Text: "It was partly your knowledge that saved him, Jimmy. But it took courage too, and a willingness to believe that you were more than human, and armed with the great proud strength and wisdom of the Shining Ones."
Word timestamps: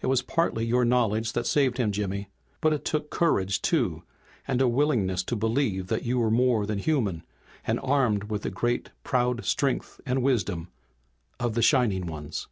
"It 0.00 0.06
was 0.06 0.22
partly 0.22 0.64
your 0.64 0.84
knowledge 0.84 1.32
that 1.32 1.44
saved 1.44 1.78
him, 1.78 1.90
Jimmy. 1.90 2.28
But 2.60 2.72
it 2.72 2.84
took 2.84 3.10
courage 3.10 3.60
too, 3.60 4.04
and 4.46 4.60
a 4.62 4.68
willingness 4.68 5.24
to 5.24 5.34
believe 5.34 5.88
that 5.88 6.04
you 6.04 6.20
were 6.20 6.30
more 6.30 6.64
than 6.64 6.78
human, 6.78 7.24
and 7.66 7.80
armed 7.82 8.30
with 8.30 8.42
the 8.42 8.50
great 8.50 8.90
proud 9.02 9.44
strength 9.44 10.00
and 10.06 10.22
wisdom 10.22 10.68
of 11.40 11.54
the 11.54 11.62
Shining 11.62 12.06
Ones." 12.06 12.46